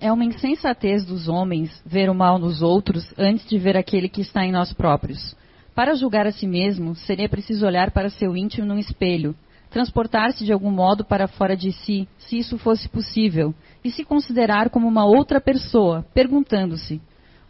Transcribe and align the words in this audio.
É 0.00 0.10
uma 0.10 0.24
insensatez 0.24 1.04
dos 1.04 1.28
homens 1.28 1.70
ver 1.84 2.08
o 2.08 2.14
mal 2.14 2.38
nos 2.38 2.62
outros 2.62 3.12
antes 3.18 3.46
de 3.46 3.58
ver 3.58 3.76
aquele 3.76 4.08
que 4.08 4.22
está 4.22 4.42
em 4.46 4.50
nós 4.50 4.72
próprios. 4.72 5.36
Para 5.74 5.94
julgar 5.94 6.26
a 6.26 6.32
si 6.32 6.46
mesmo, 6.46 6.96
seria 6.96 7.28
preciso 7.28 7.66
olhar 7.66 7.90
para 7.90 8.08
seu 8.08 8.34
íntimo 8.34 8.66
num 8.66 8.78
espelho, 8.78 9.36
transportar-se 9.70 10.42
de 10.42 10.54
algum 10.54 10.70
modo 10.70 11.04
para 11.04 11.28
fora 11.28 11.54
de 11.54 11.70
si, 11.70 12.08
se 12.16 12.38
isso 12.38 12.56
fosse 12.56 12.88
possível, 12.88 13.54
e 13.84 13.90
se 13.90 14.02
considerar 14.02 14.70
como 14.70 14.88
uma 14.88 15.04
outra 15.04 15.38
pessoa, 15.38 16.02
perguntando-se: 16.14 16.98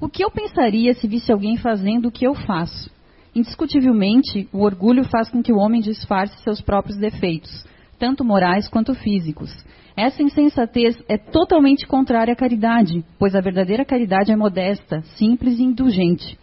o 0.01 0.09
que 0.09 0.25
eu 0.25 0.31
pensaria 0.31 0.93
se 0.95 1.07
visse 1.07 1.31
alguém 1.31 1.57
fazendo 1.57 2.07
o 2.07 2.13
que 2.13 2.27
eu 2.27 2.35
faço? 2.35 2.91
Indiscutivelmente, 3.33 4.49
o 4.53 4.65
orgulho 4.65 5.05
faz 5.05 5.31
com 5.31 5.41
que 5.41 5.53
o 5.53 5.59
homem 5.59 5.81
disfarce 5.81 6.37
seus 6.43 6.61
próprios 6.61 6.99
defeitos, 6.99 7.65
tanto 8.01 8.25
morais 8.25 8.67
quanto 8.67 8.95
físicos. 8.95 9.55
Essa 9.95 10.23
insensatez 10.23 10.97
é 11.07 11.19
totalmente 11.19 11.87
contrária 11.87 12.33
à 12.33 12.37
caridade, 12.37 13.05
pois 13.19 13.35
a 13.37 13.41
verdadeira 13.43 13.85
caridade 13.85 14.33
é 14.33 14.37
modesta, 14.37 15.03
simples 15.19 15.59
e 15.59 15.63
indulgente. 15.63 16.39